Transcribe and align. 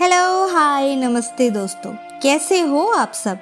Hello 0.00 0.46
hi 0.46 0.94
नमस्ते 0.96 1.50
दोस्तों। 1.50 1.92
कैसे 2.22 2.60
हो 2.60 2.86
आप 2.86 3.12
सब? 3.12 3.38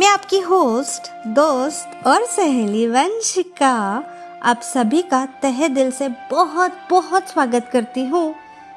मैं 0.00 0.06
आपकी 0.06 0.38
होस्ट 0.40 1.26
दोस्त 1.26 2.06
और 2.06 2.24
सहेली 2.24 2.86
वंशिका 2.86 4.04
आप 4.42 4.60
सभी 4.60 5.02
का 5.02 5.26
तहे 5.26 5.68
दिल 5.68 5.90
से 5.90 6.08
बहुत 6.08 6.72
बहुत 6.90 7.28
स्वागत 7.28 7.70
करती 7.72 8.04
हूँ 8.04 8.34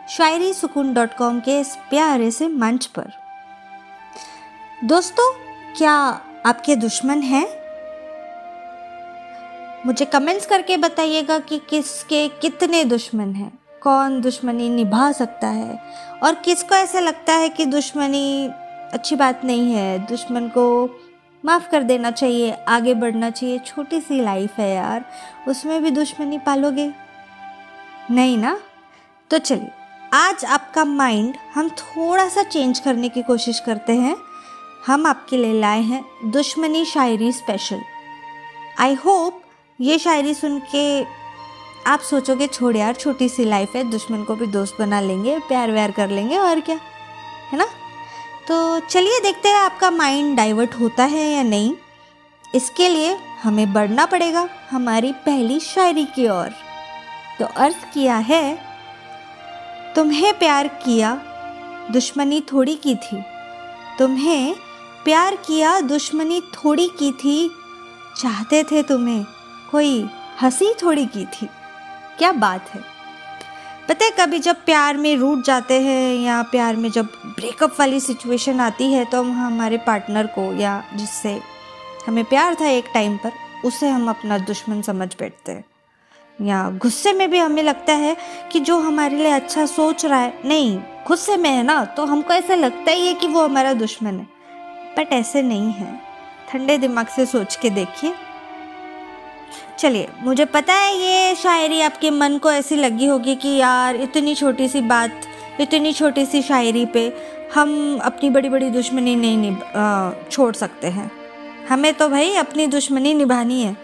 शायरी 0.09 0.53
सुकून 0.53 0.93
डॉट 0.93 1.13
कॉम 1.17 1.39
के 1.39 1.59
इस 1.59 1.75
प्यारे 1.75 2.31
से 2.31 2.47
मंच 2.47 2.85
पर। 2.85 3.11
दोस्तों, 4.83 5.33
क्या 5.77 5.93
आपके 6.45 6.75
दुश्मन 6.75 7.21
हैं? 7.21 7.47
मुझे 9.85 10.05
कमेंट्स 10.05 10.45
करके 10.45 10.77
बताइएगा 10.77 11.39
कि 11.39 11.61
किसके 11.69 12.27
कितने 12.27 12.83
दुश्मन 12.83 13.33
हैं। 13.33 13.60
कौन 13.81 14.21
दुश्मनी 14.21 14.69
निभा 14.69 15.11
सकता 15.11 15.47
है? 15.47 15.79
और 16.23 16.35
किसको 16.35 16.75
ऐसा 16.75 16.99
लगता 16.99 17.33
है 17.33 17.49
कि 17.49 17.65
दुश्मनी 17.65 18.51
अच्छी 18.93 19.15
बात 19.15 19.45
नहीं 19.45 19.73
है? 19.73 19.99
दुश्मन 19.99 20.47
को 20.47 20.89
माफ़ 21.45 21.69
कर 21.69 21.83
देना 21.83 22.11
चाहिए, 22.11 22.51
आगे 22.51 22.93
बढ़ना 22.93 23.29
चाहिए। 23.29 23.59
छोटी 23.59 24.01
सी 24.01 24.21
लाइफ 24.21 24.57
है 24.57 24.75
यार। 24.75 25.05
उसमें 25.47 25.83
भी 25.83 25.91
दुश्मनी 25.91 26.37
पालोगे? 26.37 26.91
नहीं 28.11 28.37
ना? 28.37 28.59
तो 29.29 29.37
चलिए, 29.37 29.71
आज 30.13 30.45
आपका 30.45 30.85
माइंड 30.85 31.35
हम 31.55 31.69
थोड़ा 31.69 32.29
सा 32.29 32.43
चेंज 32.43 32.79
करने 32.79 33.09
की 33.09 33.21
कोशिश 33.21 33.59
करते 33.59 33.93
हैं। 33.93 34.17
हम 34.87 35.05
आपके 35.05 35.37
लिए 35.37 35.59
लाए 35.59 35.81
हैं 35.81 36.05
दुश्मनी 36.25 36.85
शायरी 36.85 37.31
स्पेशल 37.31 37.81
आई 38.79 38.93
होप 38.93 39.41
ये 39.81 39.99
शायरी 39.99 40.33
सुन 40.33 40.59
के 40.59 41.01
आप 41.87 41.99
सोचोगे, 41.99 42.47
छोड़ 42.47 42.77
यार, 42.77 42.93
छोटी 42.93 43.29
सी 43.29 43.45
लाइफ 43.45 43.75
है, 43.75 43.83
दुश्मन 43.83 44.23
को 44.23 44.35
भी 44.35 44.47
दोस्त 44.47 44.75
बना 44.79 45.01
लेंगे 45.01 45.39
प्यार 45.39 45.71
व्यार 45.71 45.91
कर 45.91 46.09
लेंगे, 46.09 46.37
और 46.37 46.59
क्या? 46.59 46.79
है 47.51 47.57
ना? 47.57 47.65
तो 48.47 48.79
चलिए 48.79 49.19
देखते 49.19 49.49
हैं 49.49 49.55
आपका 49.55 49.91
माइंड 49.91 50.37
डाइवर्ट 50.37 50.73
होता 50.79 51.03
है 51.03 51.31
या 51.31 51.43
नहीं। 51.43 51.73
इसके 52.55 52.89
लिए 52.89 53.17
हमें 53.43 53.73
बढ़ना 53.73 54.05
पड़ेगा 54.05 54.49
हमारी 54.71 55.11
पहली 55.11 55.59
शायरी 55.59 56.05
की 56.05 56.27
ओर। 56.27 56.49
तो 57.39 57.45
अर्थ 57.45 57.93
किया 57.93 58.17
है, 58.17 58.59
तुम्हें 59.95 60.39
प्यार 60.39 60.67
किया, 60.67 61.15
दुश्मनी 61.91 62.41
थोड़ी 62.41 62.75
की 62.75 62.95
थी। 62.95 63.23
तुम्हें 63.99 64.55
प्यार 65.03 65.35
किया, 65.35 65.81
दुश्मनी 65.81 66.41
थोड़ी 66.41 66.89
की 66.99 67.11
थी। 67.11 67.51
चाहते 68.17 68.63
थे 68.63 68.83
तुम्हें, 68.83 69.25
कोई 69.71 70.09
हँसी 70.41 70.73
थोड़ी 70.83 71.05
की 71.05 71.25
थी। 71.25 71.49
क्या 72.21 72.31
बात 72.31 72.69
है? 72.69 72.81
पता 73.89 74.05
है, 74.05 74.11
कभी 74.11 74.39
जब 74.39 74.55
प्यार 74.55 74.97
में 74.97 75.15
रूट 75.17 75.43
जाते 75.45 75.79
हैं 75.81 76.13
या 76.15 76.41
प्यार 76.41 76.75
में 76.75 76.89
जब 76.91 77.05
ब्रेकअप 77.25 77.75
वाली 77.79 77.99
सिचुएशन 77.99 78.59
आती 78.59 78.91
है 78.93 79.05
तो 79.05 79.21
हम 79.23 79.31
हमारे 79.31 79.77
पार्टनर 79.77 80.27
को 80.27 80.53
या 80.53 80.83
जिससे 80.95 81.41
हमें 82.07 82.23
प्यार 82.25 82.55
था 82.55 82.67
एक 82.67 82.91
टाइम 82.93 83.17
पर, 83.17 83.31
उसे 83.65 83.89
हम 83.89 84.09
अपना 84.09 84.37
दुश्मन 84.37 84.81
समझ 84.81 85.15
बैठते 85.19 85.51
हैं। 85.51 85.63
या 86.41 86.69
गुस्से 86.69 87.13
में 87.13 87.29
भी 87.31 87.37
हमें 87.37 87.63
लगता 87.63 87.93
है 87.93 88.15
कि 88.51 88.59
जो 88.59 88.79
हमारे 88.79 89.17
लिए 89.17 89.31
अच्छा 89.31 89.65
सोच 89.65 90.05
रहा 90.05 90.19
है, 90.19 90.39
नहीं, 90.45 90.79
गुस्से 91.07 91.37
में 91.37 91.49
है 91.49 91.63
ना 91.63 91.83
तो 91.85 92.05
हमको 92.05 92.33
ऐसा 92.33 92.55
लगता 92.55 92.91
ही 92.91 93.07
है 93.07 93.13
कि 93.13 93.27
वो 93.27 93.43
हमारा 93.43 93.73
दुश्मन 93.73 94.13
है। 94.13 94.27
बट 94.97 95.13
ऐसे 95.13 95.41
नहीं 95.41 95.71
है। 95.71 96.01
ठंडे 96.49 96.77
दिमाग 96.77 97.07
से 97.07 97.25
सोच 97.25 97.55
के 97.55 97.69
देखिए। 97.69 98.13
चलिए, 99.79 100.07
मुझे 100.19 100.45
पता 100.45 100.73
है 100.73 100.95
ये 100.97 101.35
शायरी 101.35 101.81
आपके 101.81 102.09
मन 102.09 102.37
को 102.37 102.51
ऐसी 102.51 102.75
लगी 102.75 103.05
होगी 103.05 103.35
कि 103.35 103.49
यार, 103.49 103.95
इतनी 103.95 104.35
छोटी 104.35 104.67
सी 104.67 104.81
बात, 104.81 105.21
इतनी 105.61 105.93
छोटी 105.93 106.25
सी 106.25 106.41
शायरी 106.41 106.85
पे 106.85 107.11
हम 107.55 107.99
अपनी 108.03 108.29
बड़ी 108.29 108.49
बड़ी 108.49 108.69
दुश्मनी 108.69 109.15
नहीं 109.15 109.37
निभ 109.37 110.27
छोड़ 110.31 110.53
सकते 110.55 110.87
हैं। 110.87 111.11
हमें 111.69 111.93
तो 111.93 112.09
भाई 112.09 112.33
अपनी 112.35 112.67
दुश्मनी 112.67 113.13
निभानी 113.13 113.61
है। 113.61 113.75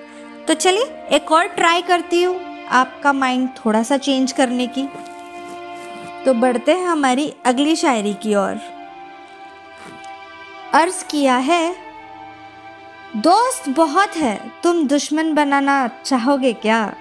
तो 0.48 0.54
चलिए, 0.54 0.86
एक 1.12 1.32
और 1.32 1.48
ट्राई 1.48 1.82
करती 1.82 2.22
हूँ 2.24 2.40
आपका 2.72 3.14
माइंड 3.14 3.50
थोड़ा 3.58 3.84
सा 3.84 3.98
चेंज 3.98 4.32
करने 4.32 4.68
की। 4.68 4.88
तो 6.26 6.34
बढ़ते 6.34 6.72
हैं 6.72 6.86
हमारी 6.86 7.34
अगली 7.46 7.76
शायरी 7.76 8.14
की 8.14 8.36
ओर। 8.36 8.60
अर्ज़ 10.74 11.04
किया 11.06 11.36
है 11.38 11.76
दोस्त 13.16 13.70
बहुत 13.70 14.18
है, 14.18 14.52
तुम 14.64 14.88
दुश्मन 14.88 15.34
बनाना 15.34 15.90
चाहोगे 16.06 16.54
क्या? 16.54 16.94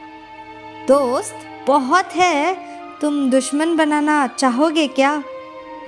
दोस्त 0.88 1.34
बहुत 1.66 2.16
है, 2.16 2.56
तुम 3.00 3.30
दुश्मन 3.30 3.76
बनाना 3.76 4.26
चाहोगे 4.26 4.86
क्या? 4.86 5.22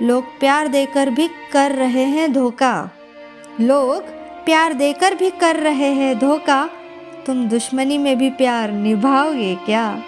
लोग 0.01 0.39
प्यार 0.39 0.67
देकर 0.67 1.09
भी 1.09 1.29
कर 1.51 1.71
रहे 1.71 2.03
हैं 2.03 2.33
धोखा। 2.33 2.89
लोग 3.61 4.03
प्यार 4.45 4.73
देकर 4.73 5.15
भी 5.15 5.29
कर 5.29 5.55
रहे 5.55 5.93
हैं 5.93 6.19
धोखा। 6.19 6.69
तुम 7.25 7.45
दुश्मनी 7.45 7.97
में 7.97 8.17
भी 8.17 8.29
प्यार 8.29 8.71
निभाओगे 8.71 9.55
क्या? 9.55 10.03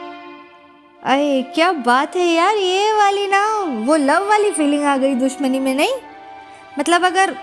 अरे, 1.03 1.41
क्या 1.41 1.71
बात 1.71 2.15
है 2.15 2.27
यार, 2.27 2.55
ये 2.55 2.93
वाली 2.93 3.27
ना, 3.27 3.63
वो 3.85 3.95
लव 3.95 4.29
वाली 4.29 4.51
फीलिंग 4.51 4.83
आ 4.83 4.97
गई 4.97 5.13
दुश्मनी 5.15 5.59
में, 5.59 5.75
नहीं? 5.75 5.93
मतलब 6.79 7.05
अगर 7.05 7.35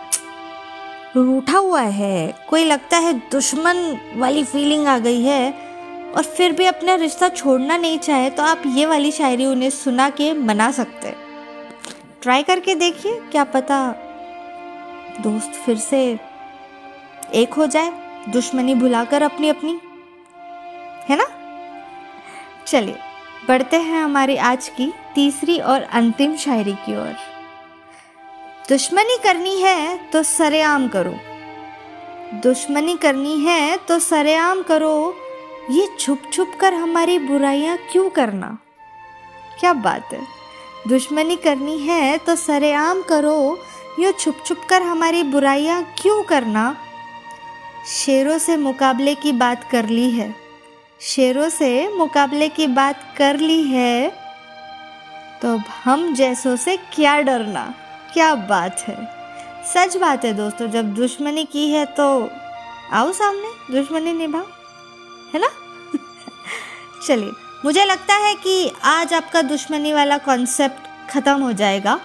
रूठा 1.16 1.58
हुआ 1.58 1.80
है। 1.80 2.46
कोई 2.48 2.64
लगता 2.64 2.98
है 2.98 3.12
दुश्मन 3.30 3.98
वाली 4.16 4.44
फीलिंग 4.44 4.86
आ 4.86 4.98
गई 4.98 5.22
है। 5.22 5.50
और 6.08 6.22
फिर 6.22 6.52
भी 6.52 6.66
अपना 6.66 6.94
रिश्ता 6.94 7.28
छोड़ना 7.28 7.76
नहीं 7.76 7.98
चाहे 7.98 8.30
तो 8.30 8.42
आप 8.42 8.62
ये 8.66 8.86
वाली 8.86 9.10
शायरी 9.12 9.46
उन्हें 9.46 9.70
सुना 9.70 10.08
के 10.10 10.32
मना 10.32 10.70
सकते। 10.70 11.14
ट्राई 12.22 12.42
करके 12.42 12.74
देखिए, 12.74 13.20
क्या 13.30 13.44
पता 13.44 13.80
दोस्त 15.20 15.52
फिर 15.66 15.76
से 15.76 16.18
एक 17.34 17.54
हो 17.54 17.66
जाए, 17.66 17.92
दुश्मनी 18.28 18.74
भुलाकर 18.74 19.22
अपनी 19.22 19.48
अपनी 19.48 19.80
है 21.08 21.16
ना? 21.16 21.26
चलिए, 22.66 22.96
बढ़ते 23.48 23.76
हैं 23.76 24.02
हमारी 24.02 24.36
आज 24.36 24.68
की 24.68 24.92
तीसरी 25.14 25.58
और 25.58 25.82
अंतिम 25.82 26.36
शायरी 26.36 26.72
की 26.72 26.96
ओर। 26.96 27.14
दुश्मनी 28.68 29.16
करनी 29.24 29.60
है 29.62 29.98
तो 30.12 30.22
सरेआम 30.22 30.88
करो। 30.88 31.14
दुश्मनी 32.42 32.96
करनी 32.96 33.40
है 33.40 33.76
तो 33.76 33.98
सरेआम 33.98 34.62
करो। 34.62 35.14
ये 35.70 35.88
छुप 35.98 36.22
छुप 36.32 36.52
कर 36.60 36.74
हमारी 36.74 37.18
बुराइयाँ 37.18 37.78
क्यों 37.92 38.10
करना? 38.10 38.58
क्या 39.60 39.72
बात 39.72 40.12
है? 40.12 40.20
दुश्मनी 40.88 41.36
करनी 41.36 41.78
है 41.78 42.18
तो 42.18 42.36
सरेआम 42.36 43.02
करो। 43.02 43.58
ये 44.00 44.12
छुप 44.12 44.42
छुप 44.46 44.60
कर 44.70 44.82
हमारी 44.82 45.22
बुराइयाँ 45.22 45.94
क्यों 45.98 46.22
करना? 46.22 46.76
शेरों 47.86 48.38
से 48.38 48.56
मुकाबले 48.56 49.14
की 49.14 49.32
बात 49.32 49.70
कर 49.70 49.86
ली 49.86 50.10
है। 50.10 50.34
शेरों 51.00 51.48
से 51.48 51.88
मुकाबले 51.88 52.48
की 52.48 52.66
बात 52.66 53.14
कर 53.16 53.36
ली 53.36 53.62
है। 53.62 54.08
तो 55.42 55.54
अब 55.54 55.64
हम 55.84 56.14
जैसों 56.14 56.56
से 56.56 56.76
क्या 56.76 57.20
डरना? 57.20 57.74
क्या 58.18 58.34
बात 58.34 58.80
है? 58.80 58.96
सच 59.64 59.96
बात 59.96 60.24
है 60.24 60.32
दोस्तों, 60.34 60.66
जब 60.70 60.94
दुश्मनी 60.94 61.44
की 61.44 61.68
है 61.70 61.84
तो 61.86 62.06
आओ 62.92 63.12
सामने, 63.12 63.48
दुश्मनी 63.70 64.12
निभाओ, 64.12 64.46
है 65.34 65.40
ना? 65.40 65.48
चलिए, 67.06 67.30
मुझे 67.64 67.84
लगता 67.84 68.14
है 68.14 68.34
कि 68.34 68.72
आज 68.84 69.14
आपका 69.14 69.42
दुश्मनी 69.42 69.92
वाला 69.92 70.18
कॉन्सेप्ट 70.18 71.10
ख़त्म 71.10 71.42
हो 71.42 71.52
जाएगा 71.52 71.98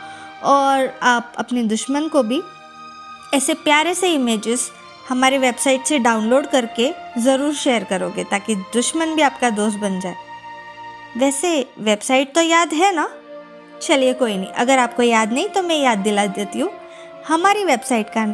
और 0.44 1.00
आप 1.03 1.34
अपने 1.38 1.63
दुश्मन 1.63 2.07
को 2.07 2.23
भी 2.23 2.41
ऐसे 3.34 3.53
प्यारे 3.53 3.94
से 3.94 4.13
इमेजेस 4.13 4.72
हमारे 5.09 5.38
वेबसाइट 5.38 5.85
से 5.85 6.00
डाउनलोड 6.00 6.47
करके 6.47 6.91
ज़रूर 7.22 7.53
शेयर 7.53 7.84
करोगे, 7.84 8.23
ताकि 8.23 8.56
दुश्मन 8.56 9.16
भी 9.16 9.22
आपका 9.22 9.50
दोस्त 9.50 9.79
बन 9.79 10.00
जाए। 10.00 10.16
वैसे 11.17 11.59
वेबसाइट 11.79 12.35
तो 12.35 12.41
याद 12.41 12.73
है 12.73 12.96
ना? 12.96 13.09
चलिए 13.84 14.14
कोई 14.14 14.38
नहीं, 14.38 14.50
अगर 14.50 14.80
आपको 14.80 15.03
याद 15.03 15.34
नहीं 15.34 15.50
तो 15.50 15.64
मैं 15.64 15.76
याद 15.76 16.00
दिला 16.00 16.28
देती 16.28 16.59
हूँ। 16.59 16.72
हमारी 17.28 17.66
वेबसाइट 17.66 18.09
का 18.09 18.26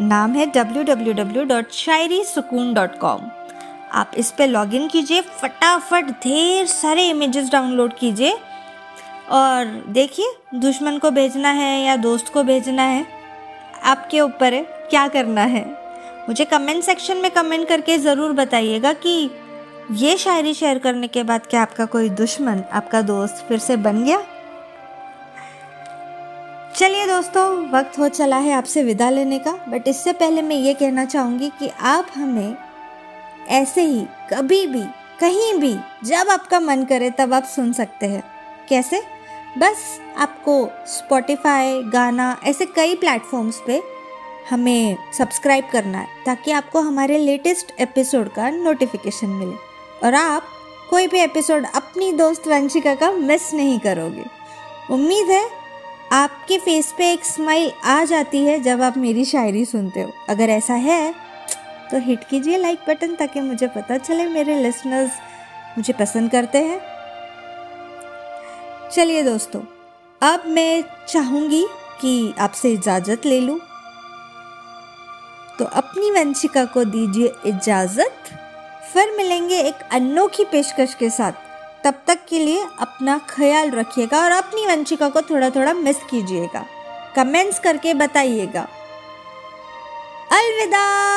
नाम 0.00 0.32
है 0.32 0.52
www.shairi-sukun.com 0.52 3.20
आप 3.92 4.10
इस 4.16 4.30
पे 4.30 4.46
लॉगिन 4.46 4.88
कीजिए, 4.88 5.20
फटाफट 5.20 6.04
ढेर 6.22 6.66
सारे 6.66 7.08
इमेजेस 7.08 7.50
डाउनलोड 7.50 7.98
कीजिए 7.98 8.38
और 9.30 9.84
देखिए, 9.88 10.26
दुश्मन 10.54 10.98
को 10.98 11.10
भेजना 11.10 11.50
है 11.50 11.82
या 11.82 11.96
दोस्त 11.96 12.32
को 12.32 12.42
भेजना 12.42 12.82
है, 12.82 13.06
आपके 13.84 14.20
ऊपर 14.20 14.54
है, 14.54 14.62
क्या 14.90 15.08
करना 15.08 15.42
है? 15.42 15.76
मुझे 16.28 16.44
कमेंट 16.44 16.84
सेक्शन 16.84 17.16
में 17.16 17.30
कमेंट 17.30 17.68
करके 17.68 17.98
ज़रूर 17.98 18.32
बताइएगा 18.32 18.94
कि 18.94 19.30
ये 19.92 20.16
शायरी 20.16 20.54
शेयर 20.54 20.78
करने 20.78 21.06
के 21.06 21.22
बाद 21.22 21.46
क्या 21.46 21.62
आपका 21.62 21.86
कोई 21.86 22.08
दुश्मन, 22.08 22.64
आपका 22.72 23.02
दोस्त 23.02 23.44
फिर 23.48 23.58
से 23.58 23.76
बन 23.78 24.04
गया? 24.04 24.22
चलिए 26.78 27.06
दोस्तों, 27.06 27.70
वक्त 27.70 27.98
हो 27.98 28.08
चला 28.08 28.36
है 28.36 28.52
आपसे 28.52 28.82
विदा 28.82 29.10
लेने 29.10 29.38
का 29.38 29.52
बट 29.68 29.88
इससे 29.88 30.12
पहले 30.12 30.42
मैं 30.42 30.56
ये 30.56 30.74
कहना 30.74 31.04
चाहूँगी 31.04 31.48
कि 31.48 31.68
आप 31.80 32.06
हमें 32.14 32.56
ऐसे 33.48 33.82
ही 33.82 34.04
कभी 34.32 34.66
भी, 34.66 34.82
कहीं 35.20 35.54
भी 35.54 35.74
जब 36.04 36.28
आपका 36.30 36.60
मन 36.60 36.84
करे 36.84 37.10
तब 37.10 37.34
आप 37.34 37.44
सुन 37.44 37.72
सकते 37.72 38.06
हैं। 38.06 38.22
कैसे? 38.68 39.02
बस 39.58 40.00
आपको 40.18 40.70
स्पॉटिफाई 40.86 41.82
गाना, 41.82 42.40
ऐसे 42.44 42.66
कई 42.66 42.94
प्लेटफॉर्म्स 42.94 43.62
पे 43.66 43.82
हमें 44.50 44.96
सब्सक्राइब 45.18 45.68
करना 45.72 45.98
है, 45.98 46.08
ताकि 46.26 46.50
आपको 46.50 46.80
हमारे 46.80 47.18
लेटेस्ट 47.18 47.80
एपिसोड 47.80 48.28
का 48.28 48.50
नोटिफिकेशन 48.50 49.26
मिले। 49.26 49.56
और 50.06 50.14
आप 50.14 50.42
कोई 50.90 51.06
भी 51.06 51.20
एपिसोड 51.20 51.66
अपनी 51.74 52.12
दोस्त 52.12 52.48
वंशिका 52.48 52.94
का 52.94 53.10
मिस 53.10 53.54
नहीं 53.54 53.78
करोगे। 53.78 54.24
उम्मीद 54.90 55.30
है 55.30 55.67
आपके 56.12 56.56
फेस 56.58 56.92
पे 56.98 57.10
एक 57.12 57.24
स्माइल 57.24 57.70
आ 57.84 58.04
जाती 58.04 58.38
है 58.44 58.58
जब 58.60 58.82
आप 58.82 58.96
मेरी 58.96 59.24
शायरी 59.24 59.64
सुनते 59.64 60.02
हो। 60.02 60.12
अगर 60.28 60.50
ऐसा 60.50 60.74
है 60.74 61.12
तो 61.90 61.98
हिट 61.98 62.24
कीजिए 62.24 62.58
लाइक 62.58 62.78
बटन 62.88 63.14
ताकि 63.14 63.40
मुझे 63.40 63.66
पता 63.66 63.98
चले 63.98 64.26
मेरे 64.26 64.54
लिसनर्स 64.62 65.10
मुझे 65.78 65.92
पसंद 65.92 66.30
करते 66.30 66.58
हैं। 66.58 66.80
चलिए 68.90 69.22
दोस्तों, 69.22 69.60
अब 70.20 70.44
मैं 70.46 70.84
चाहूँगी 71.08 71.64
कि 72.00 72.34
आपसे 72.38 72.72
इजाज़त 72.72 73.26
ले 73.26 73.40
लूँ। 73.40 73.58
तो 75.58 75.64
अपनी 75.64 76.10
वंशिका 76.10 76.64
को 76.64 76.84
दीजिए 76.86 77.32
इजाज़त। 77.46 78.30
फिर 78.92 79.14
मिलेंगे 79.16 79.60
एक 79.60 79.88
अनोखी 79.92 80.44
पेशकश 80.44 80.94
के 80.94 81.10
साथ। 81.10 81.32
तब 81.84 81.94
तक 82.06 82.18
के 82.28 82.38
लिए 82.38 82.66
अपना 82.78 83.20
ख्याल 83.30 83.70
रखिएगा 83.70 84.24
और 84.24 84.30
अपनी 84.30 84.66
वंशिका 84.66 85.08
को 85.08 85.22
थोड़ा 85.22 85.50
थोड़ा 85.50 85.72
मिस 85.72 85.96
कीजिएगा। 85.96 86.66
कमेंट्स 87.16 87.58
करके 87.58 87.94
बताइएगा। 87.94 88.68
अलविदा। 90.32 91.07